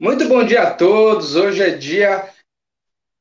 [0.00, 1.36] Muito bom dia a todos.
[1.36, 2.26] Hoje é dia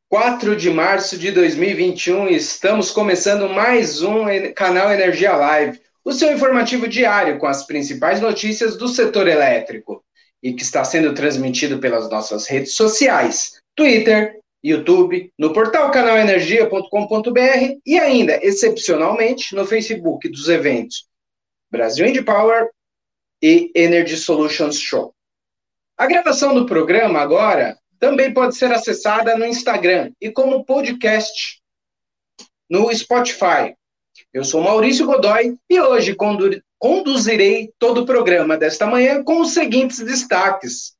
[0.08, 4.24] 4 de março de 2021 e estamos começando mais um
[4.56, 10.02] canal Energia Live, o seu informativo diário com as principais notícias do setor elétrico
[10.42, 18.00] e que está sendo transmitido pelas nossas redes sociais, Twitter, YouTube, no portal canalenergia.com.br e
[18.00, 21.09] ainda, excepcionalmente, no Facebook dos eventos
[21.70, 22.70] Brasil Indie Power
[23.43, 25.14] e Energy Solutions Show.
[26.00, 31.59] A gravação do programa agora também pode ser acessada no Instagram e como podcast
[32.70, 33.75] no Spotify.
[34.34, 36.16] Eu sou Maurício Godoy e hoje
[36.77, 40.94] conduzirei todo o programa desta manhã com os seguintes destaques.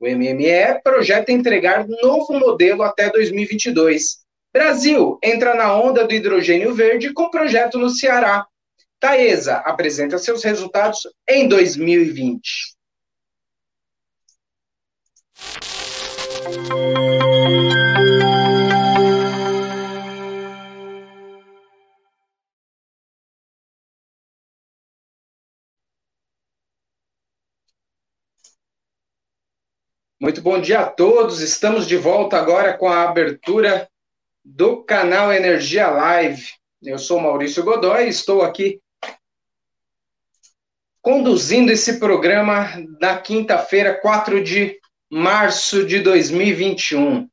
[0.00, 4.20] O MME projeta entregar novo modelo até 2022.
[4.54, 8.46] Brasil entra na onda do hidrogênio verde com projeto no Ceará.
[8.98, 12.75] Taesa apresenta seus resultados em 2020.
[30.18, 31.40] Muito bom dia a todos.
[31.40, 33.88] Estamos de volta agora com a abertura
[34.44, 36.52] do canal Energia Live.
[36.82, 38.80] Eu sou Maurício Godoy, estou aqui
[41.02, 44.78] conduzindo esse programa na quinta-feira, 4 de
[45.10, 47.28] março de 2021.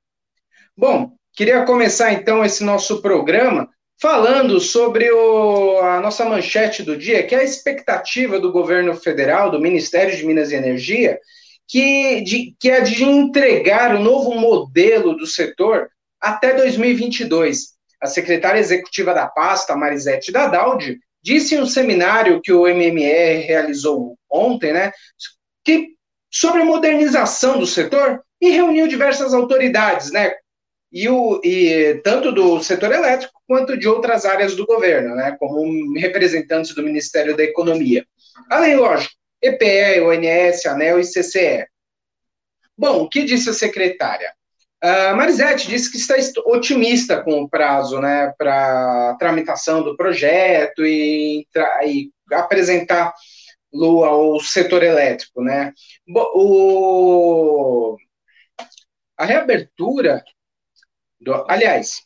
[0.75, 3.69] Bom, queria começar então esse nosso programa
[4.01, 9.49] falando sobre o, a nossa manchete do dia, que é a expectativa do governo federal,
[9.49, 11.19] do Ministério de Minas e Energia,
[11.67, 17.73] que, de, que é de entregar o novo modelo do setor até 2022.
[18.01, 24.17] A secretária executiva da pasta, Marisete Dadaldi, disse em um seminário que o MME realizou
[24.29, 24.91] ontem, né,
[25.63, 25.93] que
[26.33, 30.33] sobre a modernização do setor e reuniu diversas autoridades, né?
[30.91, 35.35] E, o, e tanto do setor elétrico quanto de outras áreas do governo, né?
[35.39, 38.05] Como representantes do Ministério da Economia.
[38.49, 41.65] Além, lógico, EPE, ONS, ANEL e CCE.
[42.75, 44.33] Bom, o que disse a secretária?
[44.81, 51.47] A Marisete disse que está otimista com o prazo né, para tramitação do projeto e,
[51.85, 53.13] e apresentar
[53.73, 55.73] ao setor elétrico, né?
[56.35, 57.97] O,
[59.17, 60.23] a reabertura,
[61.19, 62.03] do, aliás,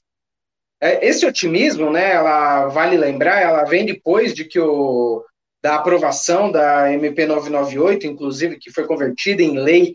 [0.81, 2.13] é, esse otimismo, né?
[2.13, 5.23] Ela vale lembrar, ela vem depois de que o
[5.61, 9.94] da aprovação da MP 998, inclusive que foi convertida em lei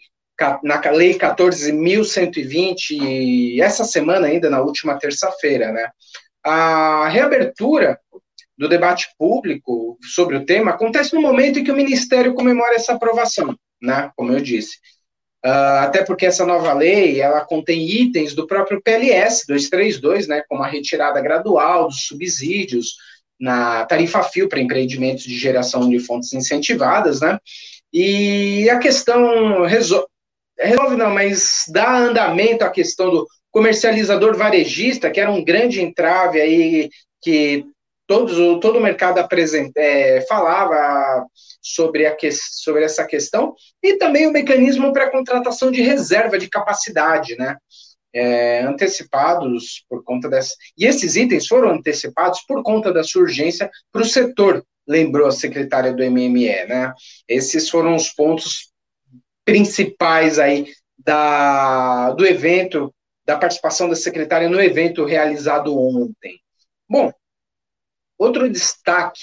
[0.63, 5.89] na lei 14.120 essa semana ainda na última terça-feira, né?
[6.45, 8.01] A reabertura
[8.63, 12.93] do debate público sobre o tema acontece no momento em que o Ministério comemora essa
[12.93, 14.09] aprovação, né?
[14.15, 14.77] Como eu disse.
[15.45, 20.45] Uh, até porque essa nova lei, ela contém itens do próprio PLS 232, né?
[20.49, 22.95] Como a retirada gradual dos subsídios
[23.41, 27.41] na tarifa fio para empreendimentos de geração de fontes incentivadas, né?
[27.93, 30.07] E a questão resolve,
[30.97, 36.91] não, mas dá andamento à questão do comercializador varejista, que era um grande entrave aí
[37.21, 37.65] que
[38.13, 41.27] todos, todo o mercado apresenta, é, falava
[41.63, 46.47] sobre, a que, sobre essa questão, e também o mecanismo para contratação de reserva de
[46.47, 47.57] capacidade, né?
[48.15, 50.55] É, antecipados por conta dessa.
[50.77, 55.33] E esses itens foram antecipados por conta da sua urgência para o setor, lembrou a
[55.33, 56.93] secretária do MME, né?
[57.27, 58.71] Esses foram os pontos
[59.43, 60.67] principais aí
[60.99, 66.39] da, do evento, da participação da secretária no evento realizado ontem.
[66.87, 67.11] Bom,
[68.23, 69.21] Outro destaque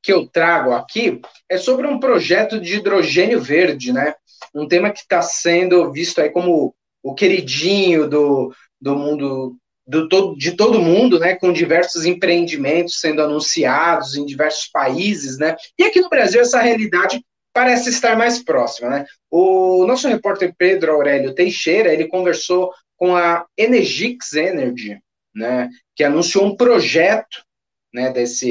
[0.00, 4.14] que eu trago aqui é sobre um projeto de hidrogênio verde, né?
[4.54, 6.72] Um tema que está sendo visto aí como
[7.02, 11.34] o queridinho do, do mundo, do todo, de todo mundo, né?
[11.34, 15.56] Com diversos empreendimentos sendo anunciados em diversos países, né?
[15.76, 17.20] E aqui no Brasil essa realidade
[17.52, 19.06] parece estar mais próxima, né?
[19.28, 24.96] O nosso repórter Pedro Aurélio Teixeira, ele conversou com a Energix Energy,
[25.34, 25.68] né?
[25.96, 27.47] Que anunciou um projeto
[27.92, 28.48] né, desse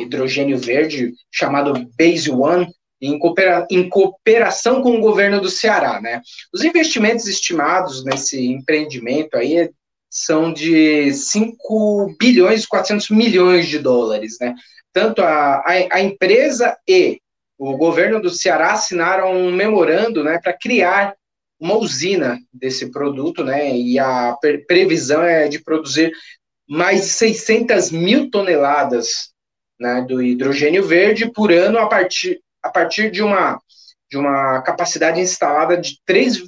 [0.00, 2.66] hidrogênio verde chamado Base One,
[3.00, 6.20] em, coopera em cooperação com o governo do Ceará, né?
[6.52, 9.70] Os investimentos estimados nesse empreendimento aí
[10.10, 14.54] são de 5 bilhões e 400 milhões de dólares, né?
[14.92, 17.20] Tanto a, a, a empresa e
[17.56, 21.14] o governo do Ceará assinaram um memorando, né, para criar
[21.60, 24.34] uma usina desse produto, né, e a
[24.66, 26.10] previsão é de produzir
[26.70, 29.32] mais 600 mil toneladas
[29.78, 33.60] né, do hidrogênio verde por ano a partir, a partir de, uma,
[34.08, 36.44] de uma capacidade instalada de 3,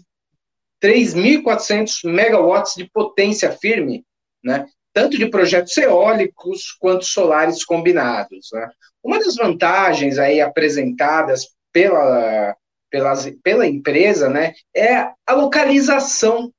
[0.80, 4.04] 3.400 megawatts de potência firme,
[4.44, 4.68] né?
[4.94, 8.48] tanto de projetos eólicos quanto solares combinados.
[8.52, 8.70] Né?
[9.02, 12.54] Uma das vantagens aí apresentadas pela,
[12.88, 14.94] pela, pela empresa né, é
[15.26, 16.52] a localização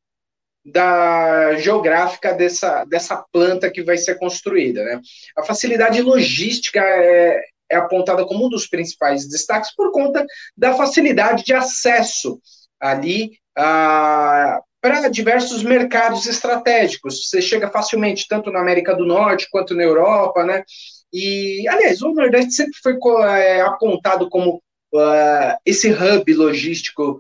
[0.66, 4.84] da geográfica dessa, dessa planta que vai ser construída.
[4.84, 5.02] Né?
[5.38, 10.26] A facilidade logística é, é apontada como um dos principais destaques por conta
[10.56, 12.40] da facilidade de acesso
[12.80, 17.28] ali para diversos mercados estratégicos.
[17.28, 20.64] Você chega facilmente tanto na América do Norte quanto na Europa, né?
[21.12, 24.56] E, aliás, o Nordeste sempre foi é, apontado como
[24.94, 27.20] uh, esse hub logístico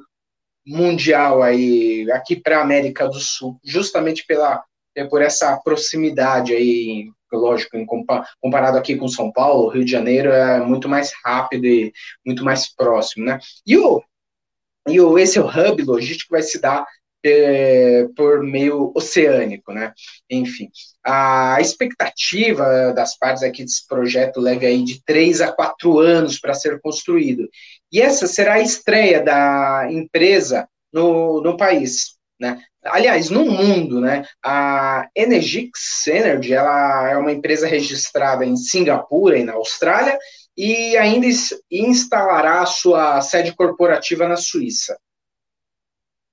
[0.65, 4.63] mundial aí aqui para a América do Sul, justamente pela
[4.95, 7.77] é, por essa proximidade aí, lógico,
[8.39, 11.92] comparado aqui com São Paulo, Rio de Janeiro é muito mais rápido e
[12.25, 13.39] muito mais próximo, né?
[13.65, 14.04] E o
[14.88, 16.86] e o esse hub logístico vai se dar
[17.25, 19.94] é, por meio oceânico, né?
[20.30, 20.69] Enfim,
[21.04, 26.54] a expectativa das partes aqui desse projeto leve aí de três a quatro anos para
[26.54, 27.48] ser construído.
[27.93, 32.59] E essa será a estreia da empresa no, no país, né?
[32.83, 34.25] Aliás, no mundo, né?
[34.43, 40.17] A Energix Energy, ela é uma empresa registrada em Singapura e na Austrália
[40.57, 41.27] e ainda
[41.69, 44.97] instalará sua sede corporativa na Suíça.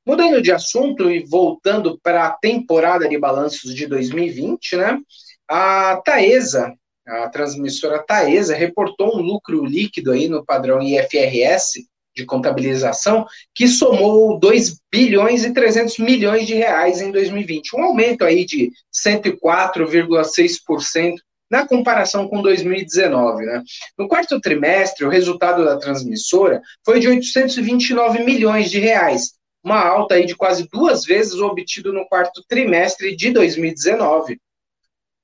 [0.07, 4.99] Mudando de assunto e voltando para a temporada de balanços de 2020, né?
[5.47, 6.75] A Taesa,
[7.11, 11.85] a transmissora Taesa, reportou um lucro líquido aí no padrão IFRS
[12.15, 18.25] de contabilização que somou 2 bilhões e 300 milhões de reais em 2020, um aumento
[18.25, 21.17] aí de 104,6%
[21.51, 23.61] na comparação com 2019, né?
[23.99, 30.15] No quarto trimestre, o resultado da transmissora foi de 829 milhões de reais, uma alta
[30.15, 34.39] aí de quase duas vezes o obtido no quarto trimestre de 2019.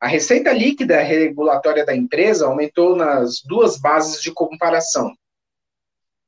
[0.07, 5.13] A receita líquida regulatória da empresa aumentou nas duas bases de comparação.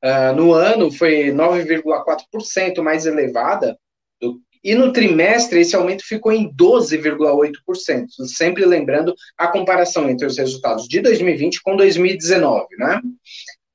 [0.03, 3.79] Uh, no ano foi 9,4% mais elevada,
[4.19, 10.37] do, e no trimestre esse aumento ficou em 12,8%, sempre lembrando a comparação entre os
[10.37, 12.99] resultados de 2020 com 2019, né?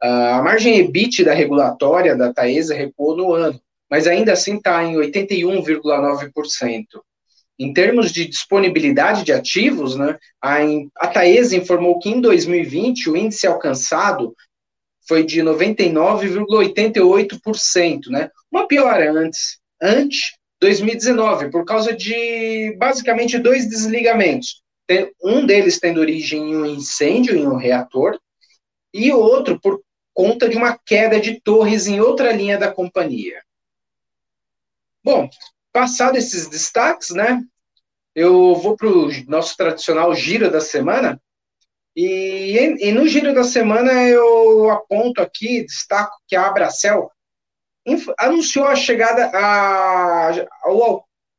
[0.03, 3.59] Uh, a margem EBIT da regulatória da Taesa recuou no ano,
[3.91, 6.85] mas ainda assim está em 81,9%.
[7.59, 10.59] Em termos de disponibilidade de ativos, né, a,
[10.99, 14.35] a Taesa informou que em 2020 o índice alcançado
[15.07, 24.63] foi de 99,88%, né, uma piora antes, antes 2019, por causa de basicamente dois desligamentos.
[25.23, 28.19] Um deles tendo origem em um incêndio em um reator,
[28.95, 29.83] e o outro por
[30.15, 33.43] conta de uma queda de torres em outra linha da companhia.
[35.03, 35.29] Bom,
[35.75, 37.43] passado esses destaques, né?
[38.15, 41.21] Eu vou para o nosso tradicional giro da semana.
[41.97, 47.11] E, e, no giro da semana eu aponto aqui, destaco que a Abracel
[48.19, 50.31] anunciou a chegada a,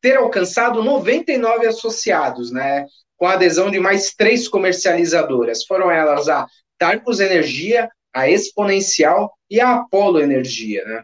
[0.01, 2.85] ter alcançado 99 associados, né?
[3.17, 5.65] Com a adesão de mais três comercializadoras.
[5.65, 6.45] Foram elas a
[6.77, 11.03] Tarcos Energia, a Exponencial e a Apollo Energia, né?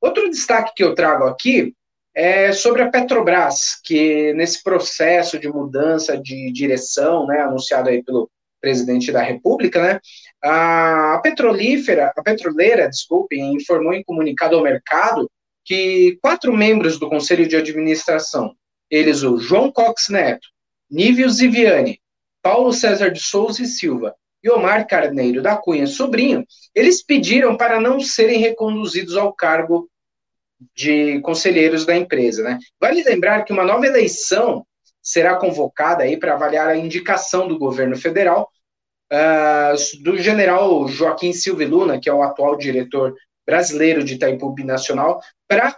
[0.00, 1.74] Outro destaque que eu trago aqui
[2.14, 8.30] é sobre a Petrobras, que nesse processo de mudança de direção, né, anunciado aí pelo
[8.60, 10.00] presidente da República, né,
[10.42, 15.30] a petrolífera, a petroleira, desculpe, informou em comunicado ao mercado
[15.64, 18.54] que quatro membros do Conselho de Administração,
[18.90, 20.46] eles o João Cox Neto,
[20.90, 22.00] Nívio Ziviani,
[22.42, 27.80] Paulo César de Souza e Silva e Omar Carneiro da Cunha Sobrinho, eles pediram para
[27.80, 29.88] não serem reconduzidos ao cargo
[30.74, 32.42] de conselheiros da empresa.
[32.42, 32.58] Né?
[32.80, 34.66] Vale lembrar que uma nova eleição
[35.02, 38.48] será convocada para avaliar a indicação do governo federal
[39.12, 43.14] uh, do general Joaquim Silva Luna, que é o atual diretor
[43.44, 45.76] brasileiro de Itaipu Nacional, para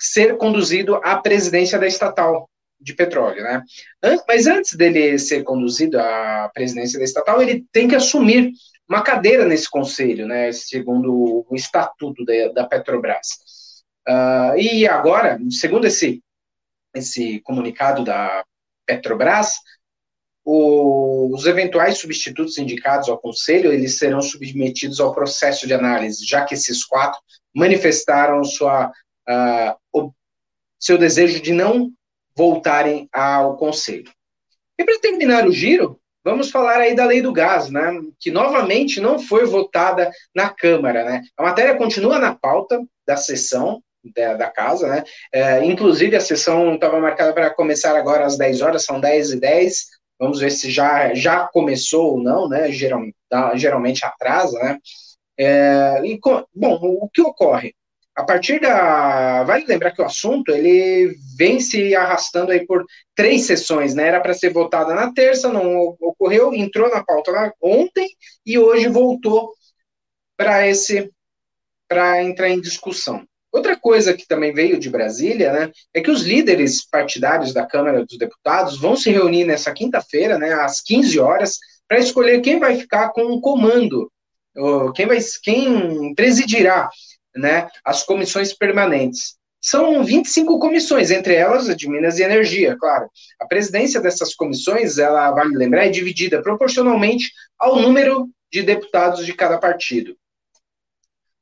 [0.00, 2.48] ser conduzido à presidência da estatal
[2.80, 3.62] de petróleo, né?
[4.26, 8.52] Mas antes dele ser conduzido à presidência da estatal, ele tem que assumir
[8.88, 13.28] uma cadeira nesse conselho, né, segundo o estatuto da, da Petrobras.
[14.08, 16.20] Uh, e agora, segundo esse,
[16.92, 18.44] esse comunicado da
[18.84, 19.54] Petrobras,
[20.44, 26.44] o, os eventuais substitutos indicados ao conselho, eles serão submetidos ao processo de análise, já
[26.44, 27.20] que esses quatro
[27.54, 28.90] manifestaram sua,
[29.94, 30.12] uh,
[30.80, 31.92] seu desejo de não
[32.40, 34.10] voltarem ao conselho.
[34.78, 37.98] E para terminar o giro, Vamos falar aí da lei do gás, né?
[38.18, 41.22] Que novamente não foi votada na Câmara, né?
[41.34, 43.82] A matéria continua na pauta da sessão,
[44.14, 45.02] da, da casa, né?
[45.32, 49.40] É, inclusive, a sessão estava marcada para começar agora às 10 horas, são 10 e
[49.40, 49.86] 10.
[50.18, 52.70] Vamos ver se já, já começou ou não, né?
[52.70, 53.00] Geral,
[53.54, 54.78] geralmente atrasa, né?
[55.38, 56.20] É, e,
[56.54, 57.74] bom, o que ocorre?
[58.16, 59.44] A partir da.
[59.44, 64.08] Vale lembrar que o assunto ele vem se arrastando aí por três sessões, né?
[64.08, 68.08] Era para ser votada na terça, não ocorreu, entrou na pauta ontem
[68.44, 69.52] e hoje voltou
[70.36, 71.10] para esse
[71.88, 73.26] para entrar em discussão.
[73.52, 78.06] Outra coisa que também veio de Brasília, né, é que os líderes partidários da Câmara
[78.06, 82.76] dos Deputados vão se reunir nessa quinta-feira, né, às 15 horas, para escolher quem vai
[82.76, 84.08] ficar com o comando,
[84.94, 86.88] quem vai, quem presidirá,
[87.36, 89.38] né, as comissões permanentes.
[89.62, 93.10] São 25 comissões, entre elas a de Minas e Energia, claro.
[93.38, 99.34] A presidência dessas comissões, ela, vale lembrar, é dividida proporcionalmente ao número de deputados de
[99.34, 100.16] cada partido.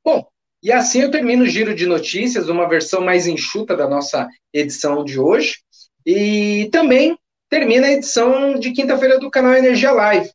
[0.05, 0.27] Bom,
[0.63, 5.05] e assim eu termino o giro de notícias, uma versão mais enxuta da nossa edição
[5.05, 5.59] de hoje.
[6.05, 7.17] E também
[7.49, 10.31] termina a edição de quinta-feira do canal Energia Live.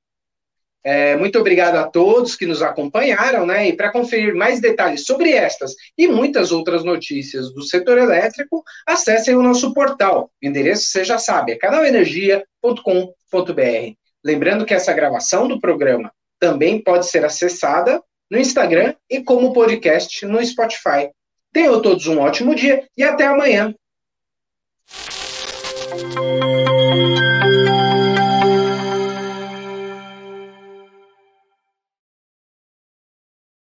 [0.84, 3.70] É, muito obrigado a todos que nos acompanharam, né?
[3.70, 9.36] E para conferir mais detalhes sobre estas e muitas outras notícias do setor elétrico, acessem
[9.36, 10.30] o nosso portal.
[10.44, 13.94] O endereço você já sabe, é canalenergia.com.br.
[14.26, 20.26] Lembrando que essa gravação do programa também pode ser acessada no Instagram e como podcast
[20.26, 21.10] no Spotify.
[21.54, 23.74] Tenham todos um ótimo dia e até amanhã.